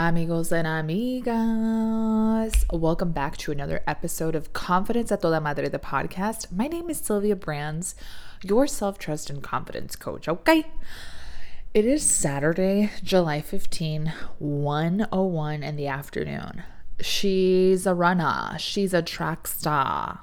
[0.00, 6.52] Amigos and amigas, welcome back to another episode of Confidence at Toda Madre, the podcast.
[6.52, 7.96] My name is Sylvia Brands,
[8.44, 10.28] your self trust and confidence coach.
[10.28, 10.66] Okay.
[11.74, 16.62] It is Saturday, July 15, 101 in the afternoon.
[17.00, 20.20] She's a runner, she's a track star.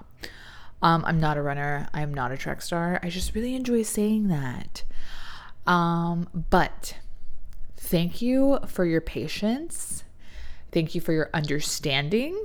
[0.81, 2.97] Um, I'm not a runner, I'm not a track star.
[3.03, 4.83] I just really enjoy saying that.
[5.67, 6.95] Um, but
[7.85, 10.03] Thank you for your patience.
[10.71, 12.35] Thank you for your understanding.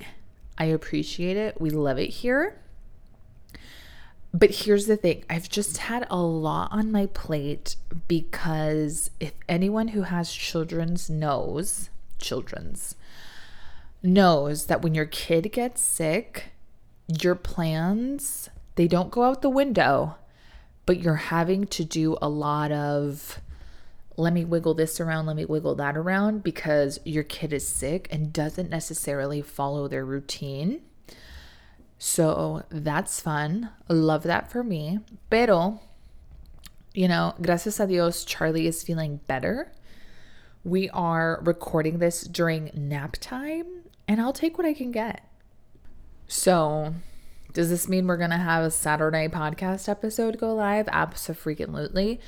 [0.58, 1.58] I appreciate it.
[1.58, 2.60] We love it here.
[4.34, 7.76] But here's the thing I've just had a lot on my plate
[8.06, 12.94] because if anyone who has children's knows, children's,
[14.02, 16.52] knows that when your kid gets sick,
[17.18, 20.16] your plans, they don't go out the window,
[20.84, 23.40] but you're having to do a lot of
[24.20, 28.06] let me wiggle this around, let me wiggle that around because your kid is sick
[28.10, 30.82] and doesn't necessarily follow their routine.
[31.98, 33.70] So that's fun.
[33.88, 35.00] Love that for me.
[35.28, 35.80] Pero,
[36.94, 39.72] you know, gracias a Dios, Charlie is feeling better.
[40.64, 45.24] We are recording this during nap time, and I'll take what I can get.
[46.28, 46.94] So,
[47.52, 50.88] does this mean we're going to have a Saturday podcast episode go live?
[50.92, 52.20] Absolutely.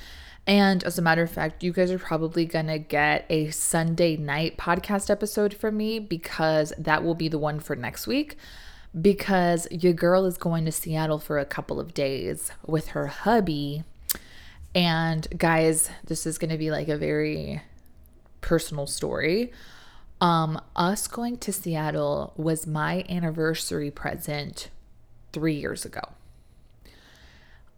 [0.47, 4.17] And as a matter of fact, you guys are probably going to get a Sunday
[4.17, 8.37] night podcast episode from me because that will be the one for next week.
[9.01, 13.85] Because your girl is going to Seattle for a couple of days with her hubby.
[14.75, 17.63] And guys, this is going to be like a very
[18.41, 19.53] personal story.
[20.21, 24.71] Um, us going to Seattle was my anniversary present
[25.33, 26.03] three years ago.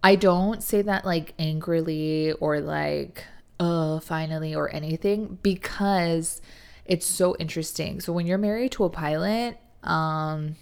[0.05, 3.25] I don't say that like angrily or like,
[3.59, 6.43] oh, finally or anything because
[6.85, 8.03] it's so interesting.
[8.03, 10.57] So when you're married to a pilot, um,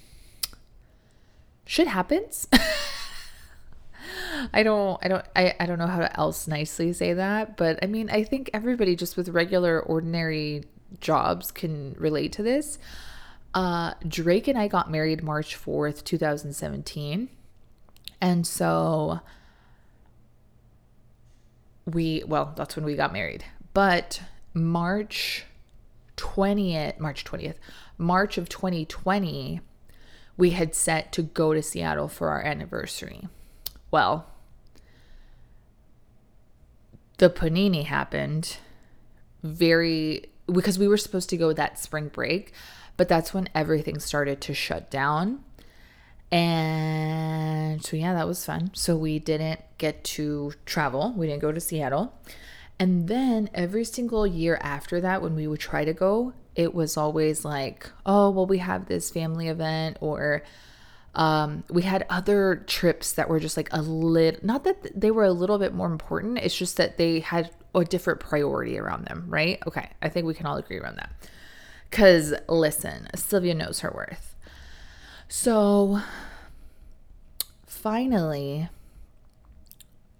[1.66, 2.46] shit happens.
[4.52, 7.80] I don't I don't I, I don't know how to else nicely say that, but
[7.82, 10.62] I mean I think everybody just with regular ordinary
[11.00, 12.78] jobs can relate to this.
[13.54, 17.28] Uh Drake and I got married March 4th, 2017.
[18.22, 19.20] And so
[21.84, 23.44] we, well, that's when we got married.
[23.74, 24.22] But
[24.54, 25.44] March
[26.16, 27.56] 20th, March 20th,
[27.98, 29.60] March of 2020,
[30.36, 33.26] we had set to go to Seattle for our anniversary.
[33.90, 34.26] Well,
[37.18, 38.58] the panini happened
[39.42, 42.52] very because we were supposed to go that spring break,
[42.96, 45.42] but that's when everything started to shut down.
[46.32, 48.70] And so, yeah, that was fun.
[48.74, 52.18] So, we didn't get to travel, we didn't go to Seattle.
[52.78, 56.96] And then every single year after that, when we would try to go, it was
[56.96, 60.42] always like, oh, well, we have this family event, or
[61.14, 65.24] um, we had other trips that were just like a little, not that they were
[65.24, 69.26] a little bit more important, it's just that they had a different priority around them,
[69.28, 69.58] right?
[69.66, 71.12] Okay, I think we can all agree around that.
[71.90, 74.31] Because listen, Sylvia knows her worth.
[75.34, 75.98] So
[77.66, 78.68] finally,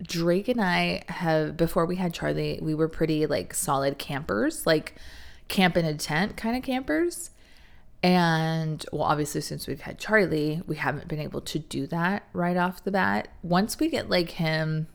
[0.02, 4.94] Drake and I have, before we had Charlie, we were pretty like solid campers, like
[5.48, 7.28] camp in a tent kind of campers.
[8.02, 12.56] And well, obviously, since we've had Charlie, we haven't been able to do that right
[12.56, 13.28] off the bat.
[13.42, 14.86] Once we get like him,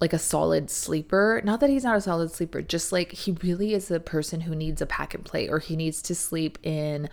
[0.00, 3.74] like a solid sleeper, not that he's not a solid sleeper, just like he really
[3.74, 7.10] is a person who needs a pack and play or he needs to sleep in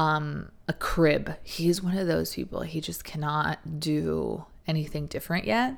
[0.00, 1.34] um, a crib.
[1.42, 2.62] He's one of those people.
[2.62, 5.76] He just cannot do anything different yet.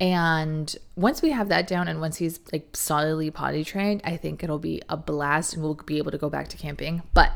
[0.00, 4.42] And once we have that down and once he's like solidly potty trained, I think
[4.42, 7.04] it'll be a blast and we'll be able to go back to camping.
[7.14, 7.30] But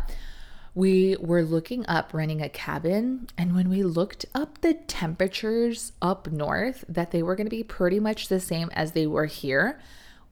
[0.75, 6.33] we were looking up renting a cabin and when we looked up the temperatures up
[6.33, 9.81] north that they were going to be pretty much the same as they were here,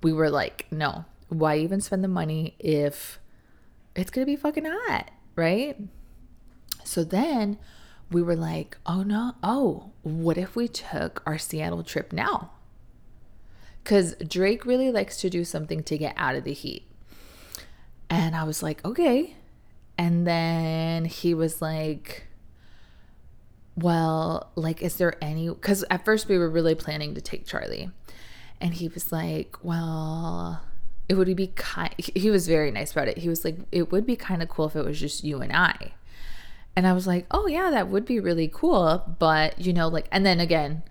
[0.02, 3.20] we were like, no, why even spend the money if
[3.94, 5.12] it's going to be fucking hot?
[5.38, 5.76] Right?
[6.84, 7.58] So then
[8.10, 12.50] we were like, oh no, oh, what if we took our Seattle trip now?
[13.82, 16.84] Because Drake really likes to do something to get out of the heat.
[18.10, 19.36] And I was like, okay.
[19.96, 22.26] And then he was like,
[23.76, 25.48] well, like, is there any?
[25.48, 27.90] Because at first we were really planning to take Charlie.
[28.60, 30.62] And he was like, well,
[31.08, 34.06] it would be kind he was very nice about it he was like it would
[34.06, 35.92] be kind of cool if it was just you and i
[36.76, 40.06] and i was like oh yeah that would be really cool but you know like
[40.12, 40.82] and then again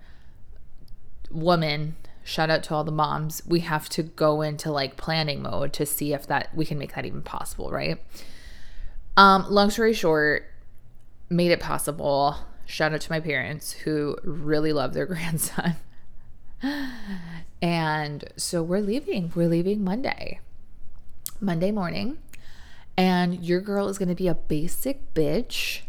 [1.30, 1.94] woman
[2.28, 3.42] shout out to all the moms.
[3.46, 6.94] We have to go into like planning mode to see if that we can make
[6.94, 7.98] that even possible, right?
[9.16, 10.44] Um, long story short,
[11.30, 12.36] made it possible.
[12.66, 15.76] Shout out to my parents who really love their grandson.
[17.62, 19.32] and so we're leaving.
[19.34, 20.40] We're leaving Monday.
[21.40, 22.18] Monday morning.
[22.96, 25.82] And your girl is going to be a basic bitch.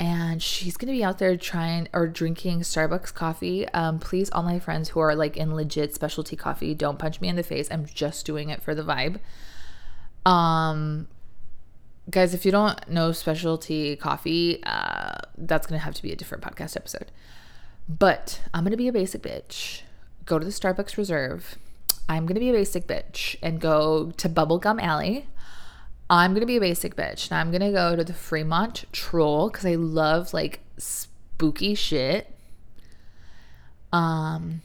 [0.00, 3.68] And she's going to be out there trying or drinking Starbucks coffee.
[3.68, 7.28] Um, please, all my friends who are like in legit specialty coffee, don't punch me
[7.28, 7.68] in the face.
[7.70, 9.20] I'm just doing it for the vibe.
[10.28, 11.06] Um,
[12.10, 16.16] guys, if you don't know specialty coffee, uh, that's going to have to be a
[16.16, 17.10] different podcast episode.
[17.88, 19.82] But I'm to be a basic bitch.
[20.24, 21.56] Go to the Starbucks Reserve.
[22.08, 25.26] I'm to be a basic bitch and go to Bubblegum Alley.
[26.08, 27.30] I'm to be a basic bitch.
[27.30, 32.34] And I'm to go to the Fremont Troll because I love like spooky shit.
[33.92, 34.62] Um,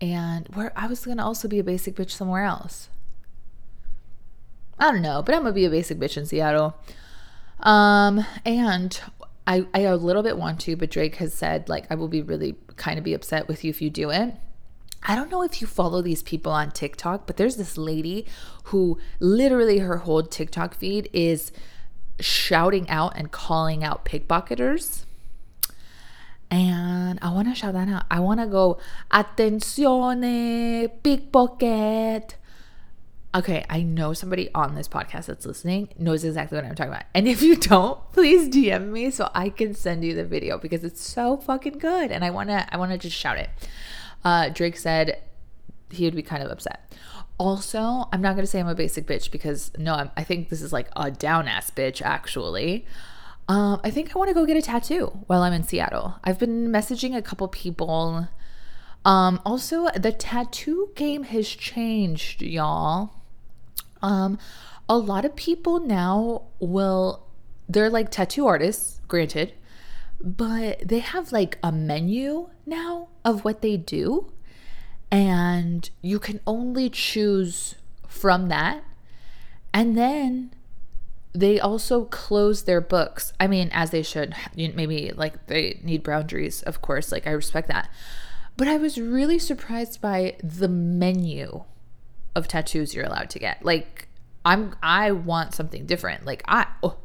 [0.00, 2.88] and where I was to also be a basic bitch somewhere else.
[4.78, 6.74] I don't know, but I'm gonna be a basic bitch in Seattle.
[7.60, 8.98] Um, and
[9.46, 12.22] I I a little bit want to, but Drake has said like I will be
[12.22, 14.34] really kind of be upset with you if you do it.
[15.02, 18.26] I don't know if you follow these people on TikTok, but there's this lady
[18.64, 21.52] who literally her whole TikTok feed is
[22.20, 25.04] shouting out and calling out pickpocketers.
[26.50, 28.04] And I want to shout that out.
[28.10, 28.78] I want to go,
[29.10, 32.34] attenzione, eh, pickpocket
[33.34, 37.04] okay, I know somebody on this podcast that's listening knows exactly what I'm talking about.
[37.14, 40.84] And if you don't, please DM me so I can send you the video because
[40.84, 42.10] it's so fucking good.
[42.10, 43.50] And I wanna I wanna just shout it.
[44.24, 45.22] Uh, Drake said
[45.90, 46.92] he would be kind of upset.
[47.38, 50.60] Also, I'm not gonna say I'm a basic bitch because no, I'm, i think this
[50.60, 52.86] is like a down ass bitch actually.
[53.48, 56.14] Um, I think I want to go get a tattoo while I'm in Seattle.
[56.22, 58.28] I've been messaging a couple people.
[59.04, 63.19] Um, also, the tattoo game has changed, y'all.
[64.02, 64.38] Um,
[64.88, 67.26] a lot of people now will,
[67.68, 69.54] they're like tattoo artists, granted,
[70.20, 74.32] but they have like a menu now of what they do.
[75.10, 77.74] And you can only choose
[78.06, 78.84] from that.
[79.72, 80.54] And then
[81.32, 83.32] they also close their books.
[83.38, 84.34] I mean, as they should.
[84.56, 87.12] Maybe like they need boundaries, of course.
[87.12, 87.88] Like I respect that.
[88.56, 91.64] But I was really surprised by the menu
[92.34, 93.64] of tattoos you're allowed to get.
[93.64, 94.08] Like
[94.44, 96.24] I'm I want something different.
[96.24, 96.98] Like I oh,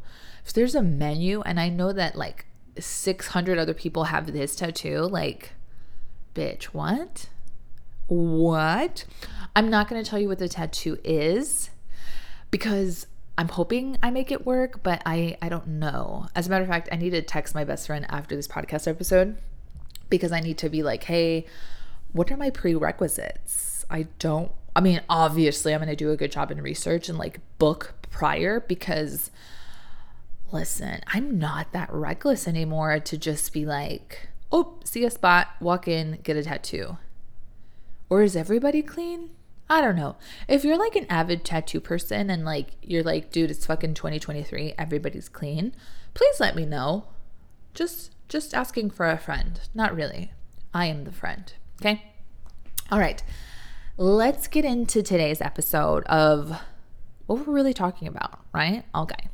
[0.45, 2.45] if there's a menu and I know that like
[2.79, 5.53] 600 other people have this tattoo, like
[6.33, 7.29] bitch, what?
[8.07, 9.05] What?
[9.55, 11.69] I'm not going to tell you what the tattoo is
[12.51, 13.07] because
[13.37, 16.27] I'm hoping I make it work, but I I don't know.
[16.35, 18.87] As a matter of fact, I need to text my best friend after this podcast
[18.87, 19.37] episode
[20.09, 21.45] because I need to be like, "Hey,
[22.11, 23.85] what are my prerequisites?
[23.89, 27.17] I don't I mean, obviously, I'm going to do a good job in research and
[27.17, 29.31] like book prior because
[30.51, 35.87] listen, I'm not that reckless anymore to just be like, oh, see a spot, walk
[35.87, 36.97] in, get a tattoo.
[38.09, 39.31] Or is everybody clean?
[39.69, 40.17] I don't know.
[40.47, 44.75] If you're like an avid tattoo person and like you're like, dude, it's fucking 2023,
[44.77, 45.73] everybody's clean,
[46.13, 47.05] please let me know.
[47.73, 49.59] Just just asking for a friend.
[49.73, 50.31] Not really.
[50.73, 51.51] I am the friend.
[51.81, 52.03] Okay?
[52.91, 53.23] All right
[53.97, 56.59] let's get into today's episode of
[57.27, 58.83] what we're really talking about, right?
[58.93, 59.29] Okay.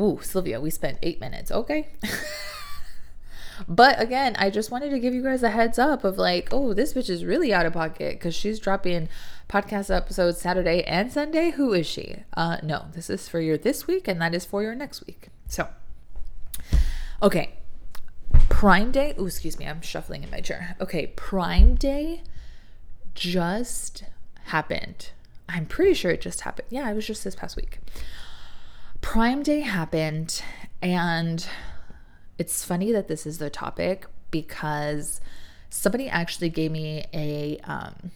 [0.00, 1.52] Ooh, Sylvia, we spent eight minutes.
[1.52, 1.88] Okay.
[3.68, 6.72] but again, I just wanted to give you guys a heads up of like, oh,
[6.72, 9.08] this bitch is really out of pocket because she's dropping
[9.48, 11.50] podcast episodes Saturday and Sunday.
[11.50, 12.24] Who is she?
[12.34, 15.28] Uh, no, this is for your this week and that is for your next week.
[15.46, 15.68] So,
[17.22, 17.52] okay.
[18.48, 19.14] Prime Day.
[19.18, 19.66] Oh, excuse me.
[19.66, 20.74] I'm shuffling in my chair.
[20.80, 21.08] Okay.
[21.08, 22.22] Prime Day
[23.14, 24.04] just
[24.44, 25.10] happened.
[25.48, 26.68] I'm pretty sure it just happened.
[26.70, 27.78] Yeah, it was just this past week.
[29.00, 30.42] Prime Day happened,
[30.80, 31.46] and
[32.38, 35.20] it's funny that this is the topic because
[35.68, 38.12] somebody actually gave me a um,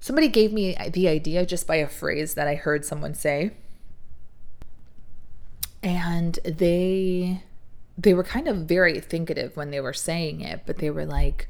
[0.00, 3.50] somebody gave me the idea just by a phrase that I heard someone say,
[5.82, 7.42] and they
[7.96, 11.48] they were kind of very thinkative when they were saying it, but they were like,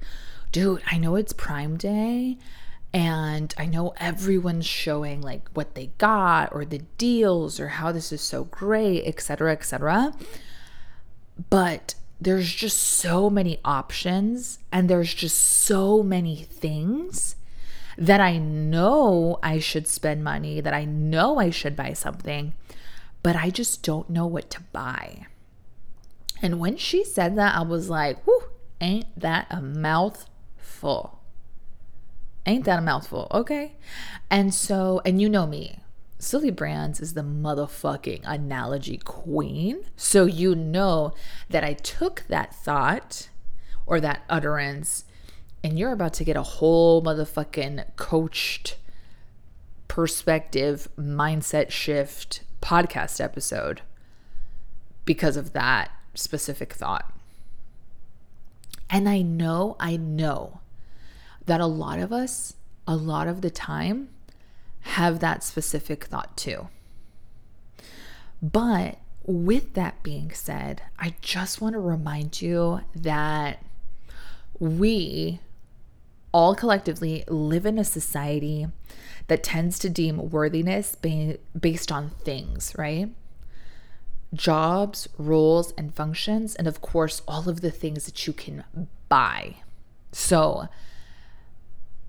[0.54, 2.38] dude, I know it's Prime Day
[2.92, 8.12] and I know everyone's showing like what they got or the deals or how this
[8.12, 10.14] is so great, etc., etc.
[11.50, 17.34] But there's just so many options and there's just so many things
[17.98, 22.54] that I know I should spend money, that I know I should buy something,
[23.24, 25.26] but I just don't know what to buy.
[26.40, 28.44] And when she said that, I was like, whew,
[28.84, 29.62] Ain't that a
[30.84, 31.20] mouthful?
[32.46, 33.26] Ain't that a mouthful?
[33.32, 33.76] Okay.
[34.30, 35.78] And so, and you know me,
[36.18, 39.84] Sylvia Brands is the motherfucking analogy queen.
[39.96, 41.14] So you know
[41.48, 43.30] that I took that thought
[43.86, 45.04] or that utterance,
[45.62, 48.76] and you're about to get a whole motherfucking coached
[49.88, 53.80] perspective, mindset shift podcast episode
[55.06, 57.10] because of that specific thought.
[58.90, 60.60] And I know, I know
[61.46, 62.54] that a lot of us,
[62.86, 64.08] a lot of the time,
[64.80, 66.68] have that specific thought too.
[68.42, 73.64] But with that being said, I just want to remind you that
[74.58, 75.40] we
[76.32, 78.66] all collectively live in a society
[79.28, 83.08] that tends to deem worthiness based on things, right?
[84.34, 88.64] Jobs, roles, and functions, and of course, all of the things that you can
[89.08, 89.56] buy.
[90.12, 90.68] So,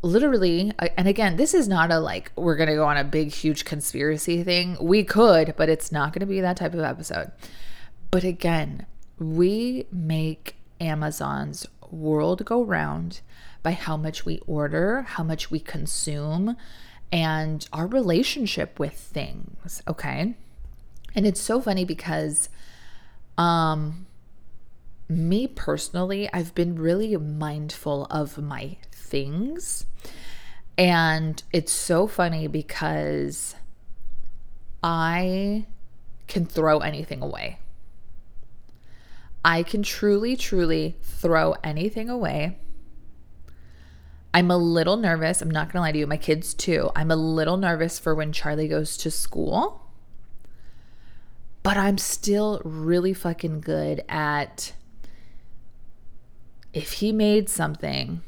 [0.05, 3.31] literally, and again, this is not a like, we're going to go on a big,
[3.31, 4.77] huge conspiracy thing.
[4.79, 7.31] We could, but it's not going to be that type of episode.
[8.11, 8.85] But again,
[9.17, 13.21] we make Amazon's world go round
[13.63, 16.55] by how much we order, how much we consume,
[17.11, 19.81] and our relationship with things.
[19.87, 20.35] Okay.
[21.15, 22.49] And it's so funny because,
[23.39, 24.05] um,
[25.07, 29.85] me personally, I've been really mindful of my things.
[30.77, 33.55] And it's so funny because
[34.83, 35.65] I
[36.27, 37.59] can throw anything away.
[39.43, 42.57] I can truly, truly throw anything away.
[44.33, 45.41] I'm a little nervous.
[45.41, 46.89] I'm not going to lie to you, my kids too.
[46.95, 49.81] I'm a little nervous for when Charlie goes to school.
[51.63, 54.73] But I'm still really fucking good at
[56.75, 58.21] if he made something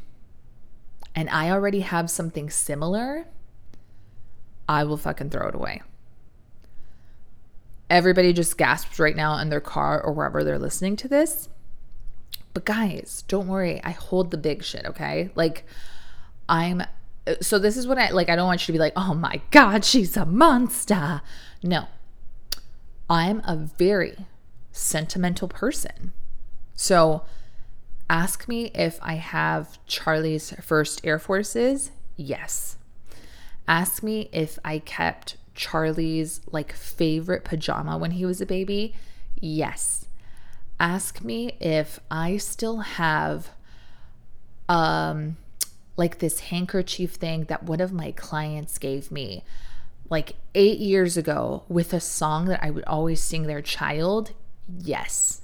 [1.13, 3.27] and I already have something similar,
[4.69, 5.81] I will fucking throw it away.
[7.89, 11.49] Everybody just gasps right now in their car or wherever they're listening to this.
[12.53, 13.81] But guys, don't worry.
[13.83, 15.29] I hold the big shit, okay?
[15.35, 15.65] Like,
[16.47, 16.83] I'm.
[17.41, 18.29] So, this is what I like.
[18.29, 21.21] I don't want you to be like, oh my God, she's a monster.
[21.61, 21.87] No.
[23.09, 24.25] I'm a very
[24.71, 26.13] sentimental person.
[26.73, 27.23] So,
[28.09, 31.91] Ask me if I have Charlie's first Air Forces.
[32.15, 32.77] Yes.
[33.67, 38.95] Ask me if I kept Charlie's like favorite pajama when he was a baby.
[39.39, 40.05] Yes.
[40.79, 43.49] Ask me if I still have
[44.69, 45.37] um
[45.97, 49.43] like this handkerchief thing that one of my clients gave me
[50.09, 54.31] like 8 years ago with a song that I would always sing their child.
[54.79, 55.41] Yes.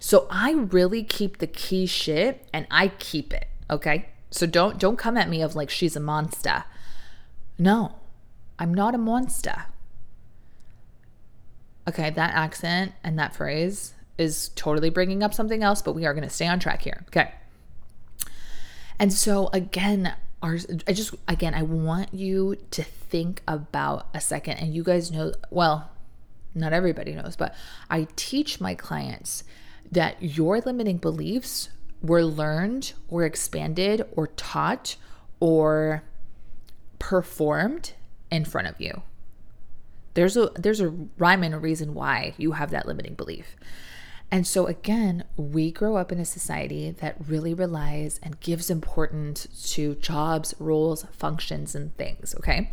[0.00, 4.08] So I really keep the key shit and I keep it, okay?
[4.30, 6.64] So don't don't come at me of like she's a monster.
[7.58, 7.96] No.
[8.58, 9.66] I'm not a monster.
[11.88, 16.12] Okay, that accent and that phrase is totally bringing up something else, but we are
[16.12, 17.04] going to stay on track here.
[17.08, 17.32] Okay.
[18.98, 24.54] And so again, our I just again, I want you to think about a second
[24.58, 25.90] and you guys know well,
[26.54, 27.54] not everybody knows, but
[27.88, 29.44] I teach my clients
[29.90, 31.70] that your limiting beliefs
[32.02, 34.96] were learned or expanded or taught
[35.40, 36.02] or
[36.98, 37.92] performed
[38.30, 39.02] in front of you.
[40.14, 43.56] There's a there's a rhyme and a reason why you have that limiting belief.
[44.30, 49.46] And so again, we grow up in a society that really relies and gives importance
[49.72, 52.70] to jobs, roles, functions and things, okay?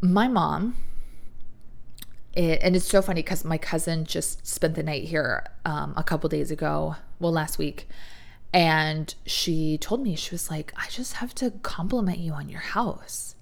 [0.00, 0.76] My mom
[2.36, 6.02] it, and it's so funny because my cousin just spent the night here um, a
[6.02, 7.88] couple days ago, well, last week,
[8.52, 12.60] and she told me she was like, "I just have to compliment you on your
[12.60, 13.34] house,"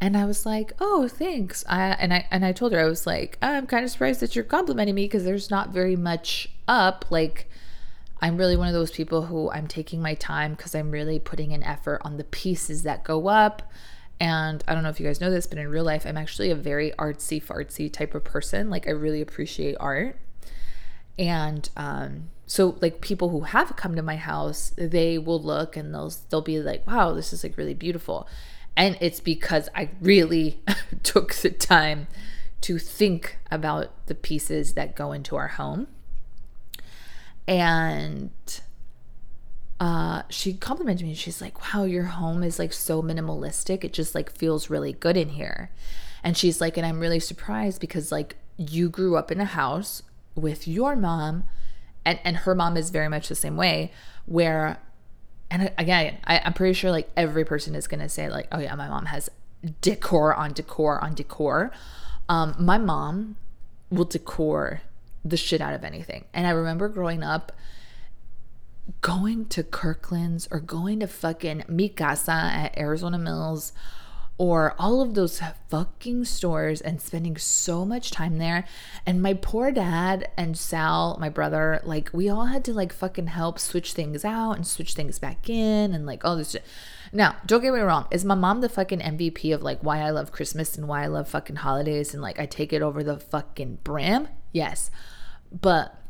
[0.00, 3.06] and I was like, "Oh, thanks." I, and I and I told her I was
[3.06, 7.04] like, "I'm kind of surprised that you're complimenting me because there's not very much up.
[7.10, 7.48] Like,
[8.20, 11.52] I'm really one of those people who I'm taking my time because I'm really putting
[11.52, 13.62] an effort on the pieces that go up."
[14.20, 16.50] And I don't know if you guys know this, but in real life, I'm actually
[16.50, 18.70] a very artsy fartsy type of person.
[18.70, 20.16] Like, I really appreciate art.
[21.18, 25.94] And um, so, like, people who have come to my house, they will look and
[25.94, 28.26] they'll they'll be like, "Wow, this is like really beautiful,"
[28.76, 30.60] and it's because I really
[31.02, 32.06] took the time
[32.62, 35.88] to think about the pieces that go into our home.
[37.46, 38.30] And
[39.80, 41.14] uh, she complimented me.
[41.14, 43.84] She's like, wow, your home is like so minimalistic.
[43.84, 45.70] It just like feels really good in here.
[46.22, 50.02] And she's like, and I'm really surprised because like you grew up in a house
[50.34, 51.44] with your mom
[52.04, 53.92] and and her mom is very much the same way
[54.26, 54.78] where
[55.50, 58.74] and again I, i'm pretty sure like every person is gonna say like oh yeah
[58.74, 59.30] my mom has
[59.80, 61.70] decor on decor on decor
[62.28, 63.36] um my mom
[63.90, 64.82] will decor
[65.24, 67.52] the shit out of anything and i remember growing up
[69.00, 73.72] going to kirkland's or going to fucking mi casa at arizona mills
[74.38, 78.64] or all of those fucking stores and spending so much time there.
[79.06, 83.28] And my poor dad and Sal, my brother, like we all had to like fucking
[83.28, 86.64] help switch things out and switch things back in and like all this shit.
[87.12, 90.10] Now, don't get me wrong, is my mom the fucking MVP of like why I
[90.10, 93.18] love Christmas and why I love fucking holidays and like I take it over the
[93.18, 94.26] fucking brim?
[94.50, 94.90] Yes.
[95.52, 96.01] But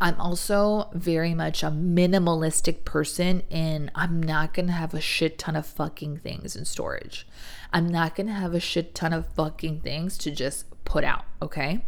[0.00, 5.56] I'm also very much a minimalistic person and I'm not to have a shit ton
[5.56, 7.26] of fucking things in storage.
[7.72, 11.84] I'm not to have a shit ton of fucking things to just put out, okay?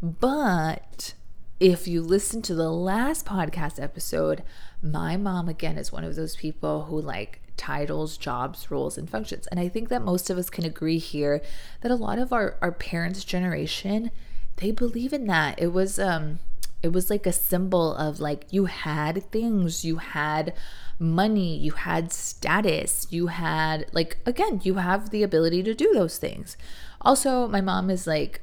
[0.00, 1.14] But
[1.58, 4.44] if you listen to the last podcast episode,
[4.80, 9.48] my mom again is one of those people who like titles, jobs, roles, and functions.
[9.48, 11.42] And I think that most of us can agree here
[11.80, 14.10] that a lot of our, our parents' generation,
[14.56, 15.60] they believe in that.
[15.60, 16.38] It was um
[16.86, 20.54] it was like a symbol of like you had things, you had
[21.00, 26.16] money, you had status, you had like again, you have the ability to do those
[26.16, 26.56] things.
[27.00, 28.40] Also, my mom is like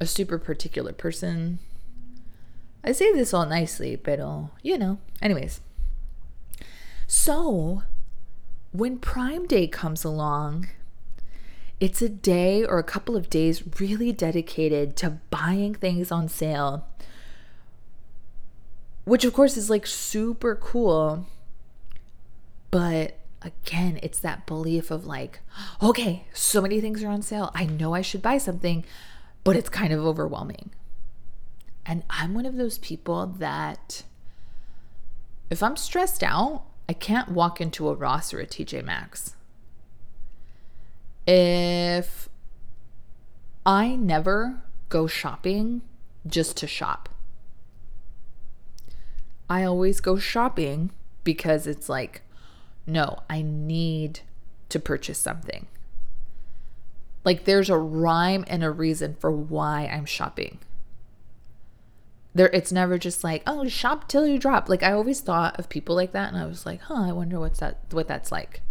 [0.00, 1.58] a super particular person.
[2.82, 5.60] I say this all nicely, but uh, you know, anyways.
[7.06, 7.82] So,
[8.72, 10.68] when Prime Day comes along,
[11.80, 16.86] it's a day or a couple of days really dedicated to buying things on sale
[19.04, 21.26] which of course is like super cool.
[22.70, 25.40] But again, it's that belief of like,
[25.82, 27.50] okay, so many things are on sale.
[27.54, 28.84] I know I should buy something,
[29.44, 30.70] but it's kind of overwhelming.
[31.84, 34.04] And I'm one of those people that
[35.50, 39.34] if I'm stressed out, I can't walk into a Ross or a TJ Maxx.
[41.26, 42.28] If
[43.64, 45.82] I never go shopping
[46.26, 47.08] just to shop.
[49.52, 50.92] I always go shopping
[51.24, 52.22] because it's like,
[52.86, 54.20] no, I need
[54.70, 55.66] to purchase something.
[57.22, 60.58] Like there's a rhyme and a reason for why I'm shopping.
[62.34, 64.70] There it's never just like, oh, shop till you drop.
[64.70, 67.38] Like I always thought of people like that and I was like, "Huh, I wonder
[67.38, 68.62] what's that what that's like."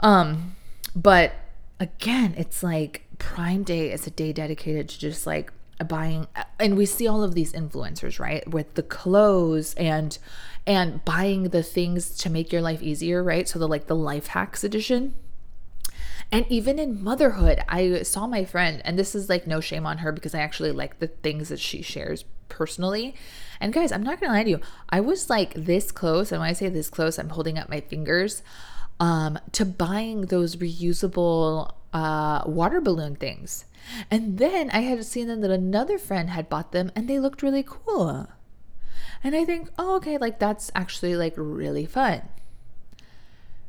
[0.00, 0.54] Um,
[0.94, 1.32] but
[1.80, 5.50] again, it's like Prime Day is a day dedicated to just like
[5.84, 6.26] buying
[6.58, 10.18] and we see all of these influencers right with the clothes and
[10.66, 13.48] and buying the things to make your life easier right?
[13.48, 15.14] So the like the life hacks edition.
[16.30, 19.98] And even in motherhood i saw my friend and this is like no shame on
[19.98, 23.14] her because i actually like the things that she shares personally.
[23.60, 24.60] And guys i'm not gonna lie to you.
[24.88, 27.80] I was like this close and when i say this close i'm holding up my
[27.80, 28.42] fingers
[29.00, 33.66] um to buying those reusable uh water balloon things
[34.10, 37.42] and then I had seen them that another friend had bought them and they looked
[37.42, 38.28] really cool.
[39.24, 42.22] And I think, oh, okay, like that's actually like really fun.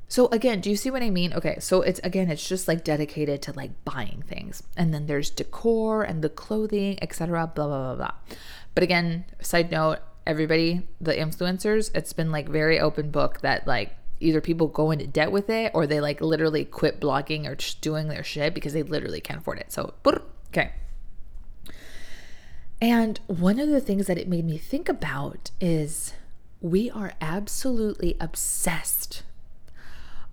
[0.07, 1.33] So again, do you see what I mean?
[1.33, 4.61] Okay, so it's again, it's just like dedicated to like buying things.
[4.77, 7.47] And then there's decor and the clothing, etc.
[7.47, 8.37] blah blah blah blah.
[8.75, 13.95] But again, side note, everybody, the influencers, it's been like very open book that like
[14.23, 17.81] either people go into debt with it or they like literally quit blogging or just
[17.81, 19.71] doing their shit because they literally can't afford it.
[19.71, 19.93] So,
[20.49, 20.71] okay.
[22.81, 26.13] And one of the things that it made me think about is
[26.61, 29.23] we are absolutely obsessed,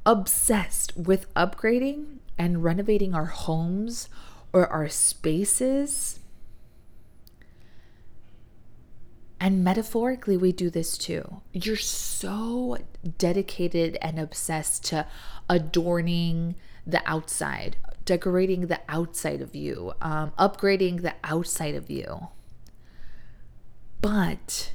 [0.06, 4.08] obsessed with upgrading and renovating our homes
[4.52, 6.19] or our spaces
[9.42, 11.40] And metaphorically, we do this too.
[11.52, 12.76] You're so
[13.16, 15.06] dedicated and obsessed to
[15.48, 22.28] adorning the outside, decorating the outside of you, um, upgrading the outside of you.
[24.02, 24.72] But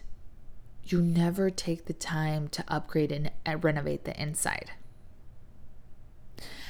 [0.83, 4.71] you never take the time to upgrade and, and renovate the inside.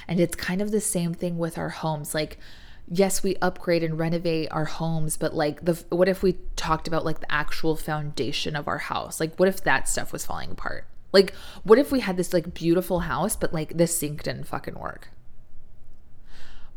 [0.06, 2.14] And it's kind of the same thing with our homes.
[2.14, 2.38] Like,
[2.91, 7.06] yes, we upgrade and renovate our homes, but like the what if we talked about
[7.06, 9.19] like the actual foundation of our house?
[9.19, 10.86] Like what if that stuff was falling apart?
[11.12, 14.76] Like what if we had this like beautiful house but like the sink didn't fucking
[14.76, 15.10] work?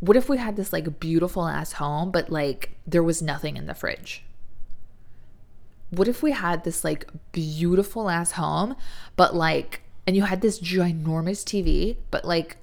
[0.00, 3.66] What if we had this like beautiful ass home but like there was nothing in
[3.66, 4.24] the fridge?
[5.90, 8.76] What if we had this like beautiful ass home
[9.16, 12.56] but like and you had this ginormous TV but like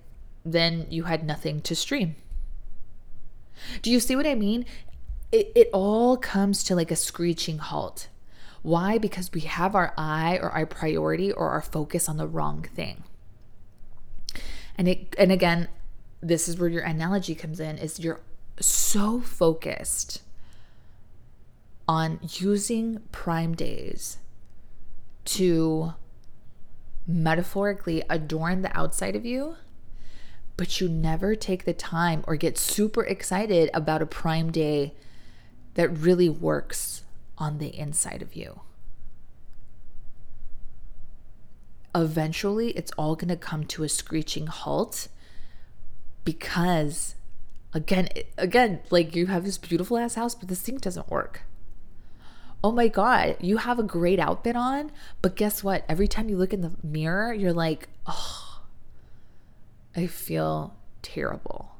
[0.43, 2.15] then you had nothing to stream?
[3.81, 4.65] Do you see what I mean?
[5.31, 8.07] It, it all comes to like a screeching halt.
[8.61, 8.97] Why?
[8.97, 13.03] Because we have our eye or our priority or our focus on the wrong thing.
[14.77, 15.67] And it and again,
[16.21, 18.21] this is where your analogy comes in is you're
[18.59, 20.21] so focused
[21.87, 24.17] on using prime days
[25.25, 25.93] to
[27.07, 29.55] metaphorically adorn the outside of you,
[30.57, 34.93] but you never take the time or get super excited about a prime day
[35.73, 37.03] that really works
[37.37, 38.61] on the inside of you.
[41.93, 45.07] Eventually, it's all going to come to a screeching halt
[46.23, 47.15] because
[47.73, 51.43] again again like you have this beautiful ass house but the sink doesn't work
[52.65, 54.91] oh my God, you have a great outfit on,
[55.21, 55.85] but guess what?
[55.87, 58.44] Every time you look in the mirror, you're like, oh,
[59.95, 61.71] I feel terrible.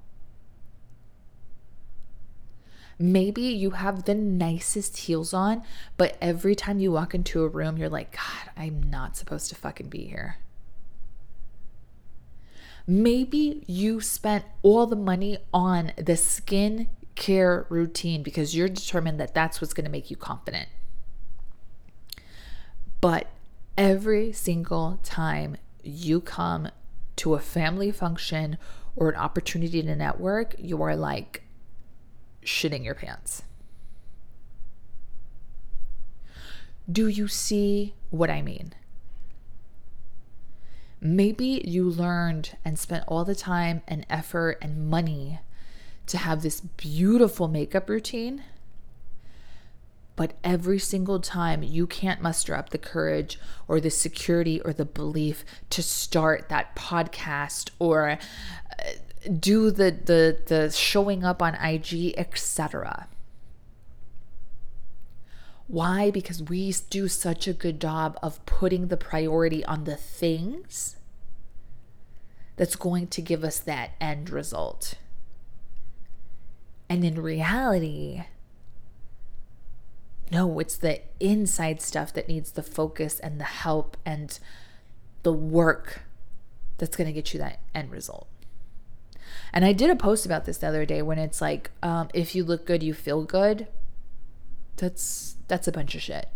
[2.98, 5.64] Maybe you have the nicest heels on,
[5.98, 9.56] but every time you walk into a room, you're like, God, I'm not supposed to
[9.56, 10.38] fucking be here.
[12.88, 19.34] Maybe you spent all the money on the skin care routine because you're determined that
[19.34, 20.70] that's what's going to make you confident.
[23.02, 23.28] But
[23.78, 26.70] every single time you come
[27.18, 28.58] to a family function
[28.96, 31.44] or an opportunity to network, you are like
[32.44, 33.44] shitting your pants.
[36.92, 38.74] Do you see what I mean?
[41.02, 45.40] Maybe you learned and spent all the time and effort and money
[46.08, 48.44] to have this beautiful makeup routine.
[50.16, 54.86] But every single time you can't muster up the courage or the security or the
[54.86, 58.84] belief to start that podcast or uh,
[59.40, 63.08] do the the the showing up on IG, etc.
[65.68, 66.12] Why?
[66.12, 70.96] Because we do such a good job of putting the priority on the things
[72.56, 74.96] that's going to give us that end result.
[76.88, 78.26] And in reality,
[80.32, 84.40] no, it's the inside stuff that needs the focus and the help and
[85.24, 86.02] the work
[86.78, 88.28] that's going to get you that end result.
[89.54, 92.36] And I did a post about this the other day when it's like, um, if
[92.36, 93.68] you look good, you feel good.
[94.78, 96.28] That's that's a bunch of shit.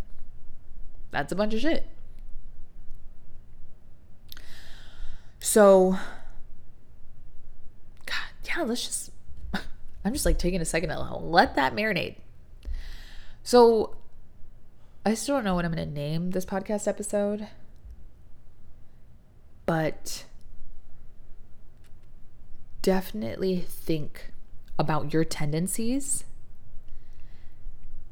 [1.12, 1.88] That's a bunch of shit.
[5.40, 5.98] So,
[8.06, 9.12] God, yeah, let's just
[10.06, 12.16] I'm just like taking a second to let that marinate.
[13.44, 13.96] So
[15.06, 17.48] I still don't know what I'm going to name this podcast episode,
[19.66, 20.26] but
[22.82, 24.32] definitely think
[24.78, 26.24] about your tendencies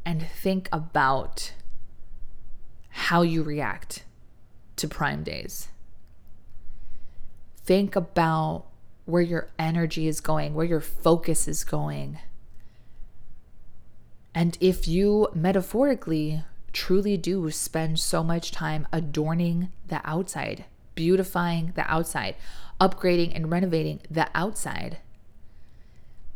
[0.06, 1.54] and think about
[2.90, 4.04] how you react
[4.78, 5.68] to prime days.
[7.63, 8.66] Think about
[9.06, 12.20] where your energy is going, where your focus is going.
[14.38, 21.91] And if you metaphorically truly do spend so much time adorning the outside, beautifying the
[21.91, 22.36] outside,
[22.80, 25.00] upgrading and renovating the outside,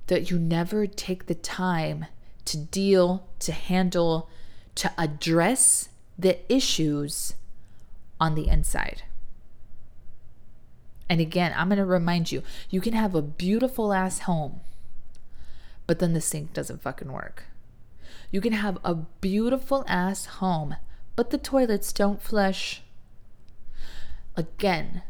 [0.07, 2.07] that you never take the time
[2.45, 4.31] to deal, to handle,
[4.73, 7.35] to address the issues
[8.19, 9.03] on the inside.
[11.07, 14.61] And again, I'm going to remind you you can have a beautiful ass home,
[15.85, 17.43] but then the sink doesn't fucking work.
[18.31, 20.75] You can have a beautiful ass home,
[21.15, 22.81] but the toilets don't flush.
[24.35, 25.03] Again,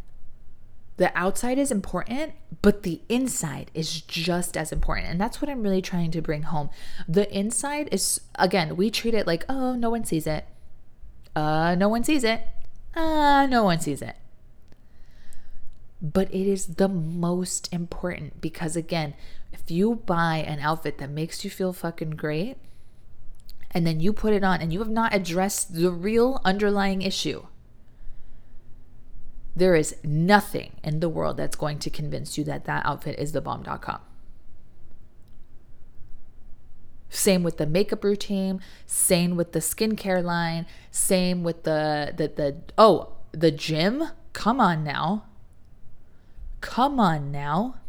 [0.97, 5.07] the outside is important, but the inside is just as important.
[5.07, 6.69] And that's what I'm really trying to bring home.
[7.07, 10.45] The inside is, again, we treat it like, oh, no one sees it.
[11.35, 12.41] Uh, no one sees it.
[12.95, 14.15] Uh, no one sees it
[16.01, 19.13] but it is the most important because again,
[19.53, 22.57] if you buy an outfit that makes you feel fucking great
[23.73, 27.45] and then you put it on and you have not addressed the real underlying issue,
[29.55, 33.31] there is nothing in the world that's going to convince you that that outfit is
[33.31, 33.99] the bomb.com.
[37.09, 42.55] Same with the makeup routine, same with the skincare line, same with the the the
[42.77, 44.03] oh, the gym.
[44.31, 45.25] Come on now.
[46.61, 47.80] Come on now.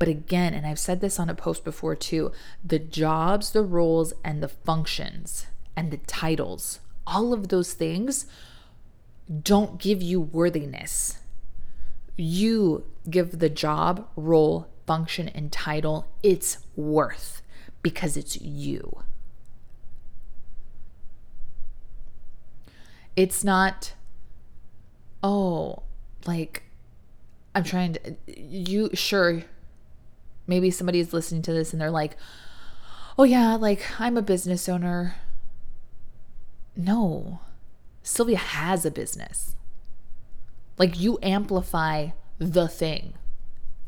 [0.00, 2.32] But again, and I've said this on a post before too
[2.64, 8.24] the jobs, the roles, and the functions and the titles, all of those things
[9.42, 11.18] don't give you worthiness.
[12.16, 17.42] You give the job, role, function, and title its worth
[17.82, 19.02] because it's you.
[23.16, 23.92] It's not,
[25.22, 25.82] oh,
[26.24, 26.62] like,
[27.54, 29.42] I'm trying to, you, sure,
[30.50, 32.16] maybe somebody is listening to this and they're like,
[33.16, 35.14] oh, yeah, like, I'm a business owner.
[36.76, 37.40] No,
[38.02, 39.56] Sylvia has a business.
[40.76, 42.08] Like, you amplify
[42.38, 43.14] the thing,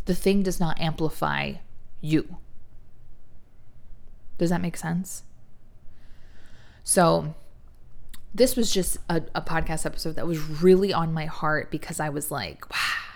[0.05, 1.55] the thing does not amplify
[2.01, 2.37] you.
[4.39, 5.25] Does that make sense?
[6.85, 7.35] So,
[8.35, 12.09] this was just a, a, podcast episode that was really on my heart because I
[12.09, 13.12] was like, wow,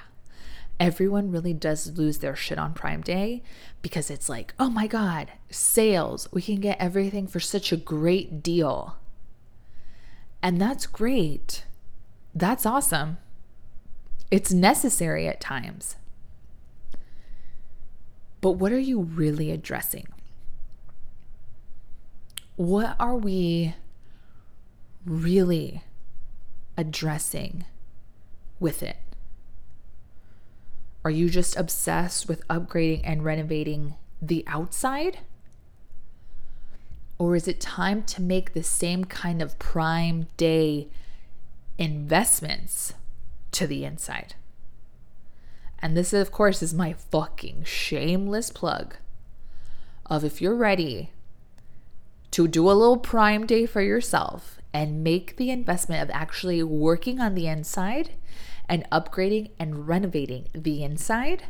[0.79, 3.43] everyone really does lose their shit on Prime Day
[3.83, 8.43] because it's like, oh my God, sales, we can get everything for such a great
[8.43, 8.97] deal.
[10.43, 11.65] And that's great.
[12.35, 13.19] That's awesome.
[14.31, 15.97] It's necessary at times.
[18.41, 20.07] But what are you really addressing?
[22.57, 23.75] What are we
[25.05, 25.83] really
[26.77, 27.65] addressing
[28.61, 28.97] with it?
[31.07, 35.21] Are you just obsessed with upgrading and renovating the outside?
[37.17, 40.89] Or is it time to make the same kind of prime day
[41.79, 42.95] investments
[43.53, 44.35] to the inside?
[45.79, 48.97] And this, of course, is my fucking shameless plug
[50.07, 51.13] of if you're ready
[52.33, 57.21] to do a little prime day for yourself and make the investment of actually working
[57.21, 58.11] on the inside
[58.69, 61.45] and upgrading and renovating the inside.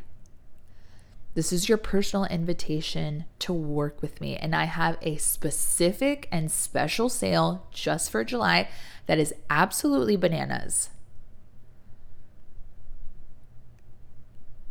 [1.35, 4.37] This is your personal invitation to work with me.
[4.37, 8.69] And I have a specific and special sale just for July
[9.07, 10.91] that is absolutely bananas.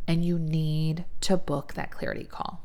[0.08, 2.62] And you need to book that clarity call.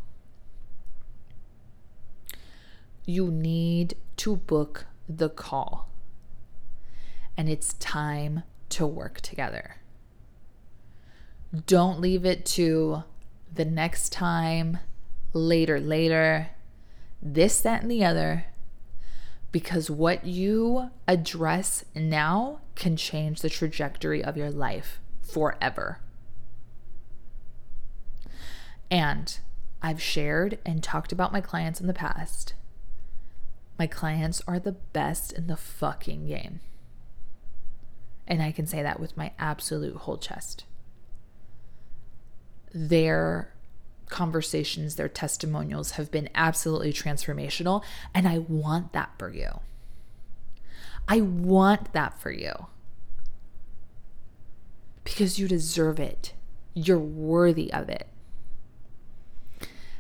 [3.06, 5.90] you need to book the call.
[7.38, 9.78] And it's time to work together.
[11.66, 13.04] Don't leave it to
[13.54, 14.80] the next time,
[15.34, 16.50] later, later,
[17.22, 18.46] this, that, and the other,
[19.52, 26.00] because what you address now can change the trajectory of your life forever.
[28.90, 29.38] And
[29.82, 32.54] I've shared and talked about my clients in the past
[33.82, 36.60] my clients are the best in the fucking game.
[38.28, 40.66] And I can say that with my absolute whole chest.
[42.74, 43.54] Their
[44.10, 47.84] conversations, their testimonials have been absolutely transformational.
[48.14, 49.60] And I want that for you.
[51.08, 52.68] I want that for you.
[55.04, 56.34] Because you deserve it.
[56.74, 58.08] You're worthy of it.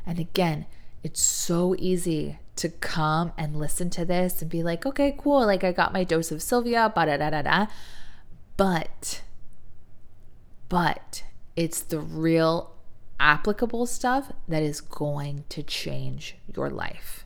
[0.05, 0.67] And again,
[1.03, 5.45] it's so easy to come and listen to this and be like, okay, cool.
[5.45, 7.65] Like I got my dose of Sylvia, da da da da da.
[8.57, 9.21] But,
[10.69, 11.23] but
[11.55, 12.75] it's the real
[13.19, 17.25] applicable stuff that is going to change your life.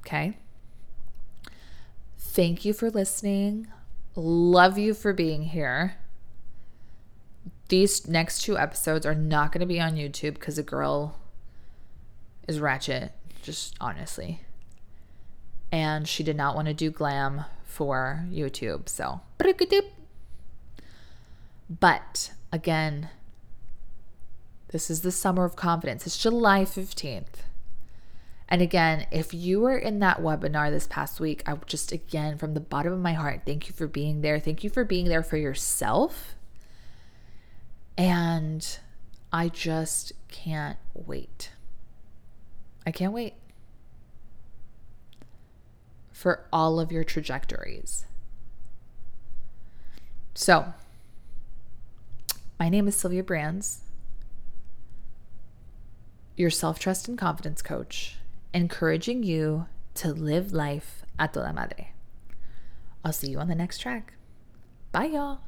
[0.00, 0.38] Okay.
[2.18, 3.68] Thank you for listening.
[4.14, 5.96] Love you for being here.
[7.68, 11.18] These next two episodes are not going to be on YouTube because a girl
[12.46, 14.42] is ratchet, just honestly.
[15.72, 18.88] And she did not want to do glam for YouTube.
[18.88, 19.20] So,
[21.68, 23.10] but again,
[24.68, 26.06] this is the summer of confidence.
[26.06, 27.42] It's July 15th.
[28.48, 32.54] And again, if you were in that webinar this past week, I just, again, from
[32.54, 34.38] the bottom of my heart, thank you for being there.
[34.38, 36.36] Thank you for being there for yourself.
[37.98, 38.78] And
[39.32, 41.50] I just can't wait.
[42.86, 43.34] I can't wait
[46.16, 48.06] for all of your trajectories.
[50.34, 50.72] So,
[52.58, 53.82] my name is Sylvia Brands,
[56.34, 58.16] your self trust and confidence coach,
[58.54, 61.92] encouraging you to live life a toda madre.
[63.04, 64.14] I'll see you on the next track.
[64.92, 65.40] Bye, y'all.